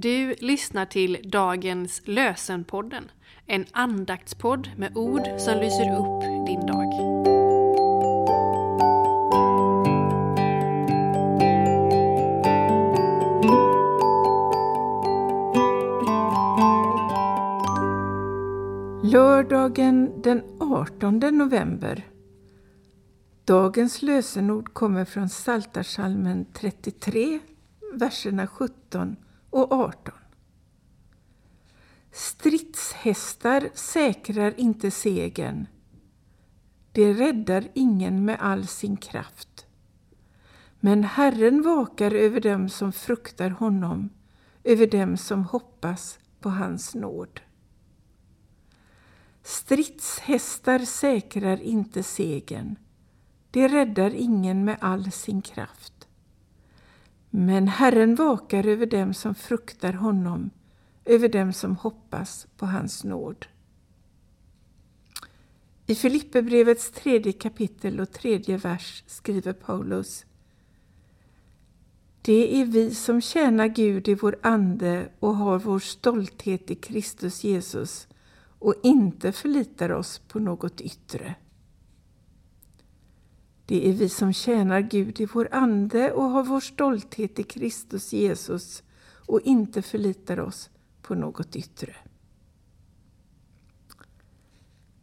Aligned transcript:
Du 0.00 0.34
lyssnar 0.38 0.84
till 0.86 1.18
dagens 1.24 2.02
Lösenpodden, 2.04 3.10
en 3.46 3.66
andaktspodd 3.72 4.70
med 4.76 4.96
ord 4.96 5.22
som 5.38 5.58
lyser 5.58 5.96
upp 5.98 6.46
din 6.46 6.66
dag. 6.66 6.92
Lördagen 19.12 20.22
den 20.22 20.42
18 20.60 21.18
november. 21.18 22.06
Dagens 23.44 24.02
lösenord 24.02 24.74
kommer 24.74 25.04
från 25.04 25.28
Psaltarpsalmen 25.28 26.46
33, 26.52 27.38
verserna 27.94 28.46
17 28.46 29.16
och 29.50 29.72
18. 29.72 30.14
Stridshästar 32.12 33.68
säkrar 33.74 34.60
inte 34.60 34.90
segern. 34.90 35.66
Det 36.92 37.12
räddar 37.12 37.68
ingen 37.74 38.24
med 38.24 38.36
all 38.40 38.66
sin 38.66 38.96
kraft. 38.96 39.66
Men 40.80 41.04
Herren 41.04 41.62
vakar 41.62 42.14
över 42.14 42.40
dem 42.40 42.68
som 42.68 42.92
fruktar 42.92 43.50
honom, 43.50 44.10
över 44.64 44.86
dem 44.86 45.16
som 45.16 45.44
hoppas 45.44 46.18
på 46.40 46.48
hans 46.48 46.94
nåd. 46.94 47.40
Stridshästar 49.42 50.78
säkrar 50.78 51.62
inte 51.62 52.02
segern. 52.02 52.76
Det 53.50 53.68
räddar 53.68 54.10
ingen 54.14 54.64
med 54.64 54.78
all 54.80 55.12
sin 55.12 55.42
kraft. 55.42 55.97
Men 57.30 57.68
Herren 57.68 58.14
vakar 58.14 58.66
över 58.66 58.86
dem 58.86 59.14
som 59.14 59.34
fruktar 59.34 59.92
honom, 59.92 60.50
över 61.04 61.28
dem 61.28 61.52
som 61.52 61.76
hoppas 61.76 62.46
på 62.56 62.66
hans 62.66 63.04
nåd. 63.04 63.46
I 65.86 65.94
Filipperbrevets 65.94 66.90
tredje 66.90 67.32
kapitel 67.32 68.00
och 68.00 68.12
tredje 68.12 68.56
vers 68.56 69.02
skriver 69.06 69.52
Paulus 69.52 70.24
Det 72.22 72.60
är 72.60 72.64
vi 72.64 72.94
som 72.94 73.20
tjänar 73.20 73.66
Gud 73.66 74.08
i 74.08 74.14
vår 74.14 74.38
ande 74.42 75.08
och 75.18 75.36
har 75.36 75.58
vår 75.58 75.78
stolthet 75.78 76.70
i 76.70 76.74
Kristus 76.74 77.44
Jesus 77.44 78.08
och 78.58 78.74
inte 78.82 79.32
förlitar 79.32 79.92
oss 79.92 80.18
på 80.18 80.38
något 80.38 80.80
yttre. 80.80 81.34
Det 83.68 83.88
är 83.88 83.92
vi 83.92 84.08
som 84.08 84.32
tjänar 84.32 84.80
Gud 84.80 85.20
i 85.20 85.26
vår 85.26 85.48
ande 85.52 86.12
och 86.12 86.24
har 86.24 86.44
vår 86.44 86.60
stolthet 86.60 87.38
i 87.38 87.42
Kristus 87.42 88.12
Jesus 88.12 88.82
och 89.26 89.40
inte 89.40 89.82
förlitar 89.82 90.40
oss 90.40 90.70
på 91.02 91.14
något 91.14 91.56
yttre. 91.56 91.96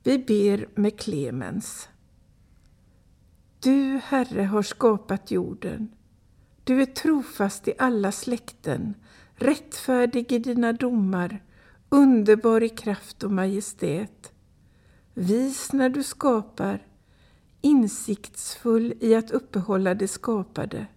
Vi 0.04 0.20
ber 0.20 0.80
med 0.80 1.00
Klemens 1.00 1.90
Du, 3.60 4.00
Herre, 4.04 4.44
har 4.44 4.62
skapat 4.62 5.32
jorden. 5.32 5.96
Du 6.64 6.82
är 6.82 6.86
trofast 6.86 7.68
i 7.68 7.74
alla 7.78 8.12
släkten, 8.12 8.94
rättfärdig 9.36 10.32
i 10.32 10.40
dina 10.40 10.74
domar, 10.74 11.44
underbar 11.90 12.64
i 12.64 12.70
kraft 12.70 13.24
och 13.24 13.32
majestät. 13.32 14.34
Vis 15.14 15.74
när 15.74 15.90
du 15.90 16.04
skapar, 16.04 16.88
insiktsfull 17.66 18.94
i 19.00 19.16
att 19.16 19.32
uppehålla 19.32 19.96
det 19.96 20.08
skapade, 20.08 20.88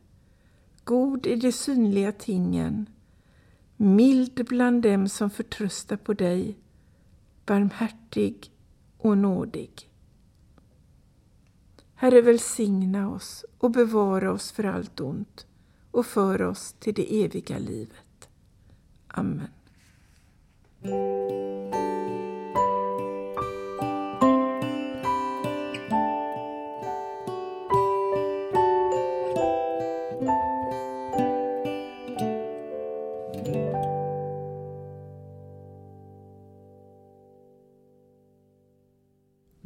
god 0.85 1.27
i 1.27 1.37
de 1.37 1.53
synliga 1.53 2.13
tingen, 2.13 2.87
mild 3.77 4.47
bland 4.49 4.83
dem 4.83 5.09
som 5.09 5.31
förtröstar 5.31 5.97
på 5.97 6.15
dig, 6.15 6.59
barmhärtig 7.47 8.51
och 8.99 9.19
nådig. 9.19 9.91
Herre, 11.95 12.23
välsigna 12.23 13.11
oss 13.11 13.45
och 13.59 13.71
bevara 13.71 14.33
oss 14.33 14.53
för 14.53 14.65
allt 14.65 15.01
ont 15.01 15.47
och 15.91 16.07
för 16.07 16.43
oss 16.43 16.73
till 16.79 16.95
det 16.95 17.25
eviga 17.25 17.59
livet. 17.59 18.29
Amen. 19.09 19.49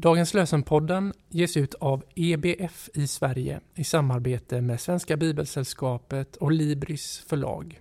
Dagens 0.03 0.35
lösenpodden 0.35 1.13
ges 1.29 1.57
ut 1.57 1.75
av 1.75 2.05
EBF 2.15 2.89
i 2.95 3.07
Sverige 3.07 3.61
i 3.75 3.85
samarbete 3.85 4.61
med 4.61 4.81
Svenska 4.81 5.17
Bibelsällskapet 5.17 6.37
och 6.37 6.53
Libris 6.53 7.25
förlag. 7.29 7.81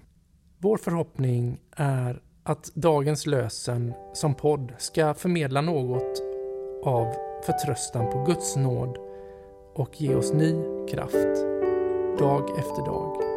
Vår 0.57 0.77
förhoppning 0.77 1.59
är 1.75 2.21
att 2.43 2.71
dagens 2.75 3.25
lösen 3.25 3.93
som 4.13 4.35
podd 4.35 4.73
ska 4.77 5.13
förmedla 5.13 5.61
något 5.61 6.21
av 6.83 7.13
förtröstan 7.45 8.11
på 8.11 8.23
Guds 8.23 8.55
nåd 8.55 8.97
och 9.73 10.01
ge 10.01 10.15
oss 10.15 10.33
ny 10.33 10.53
kraft 10.91 11.37
dag 12.19 12.59
efter 12.59 12.85
dag. 12.85 13.30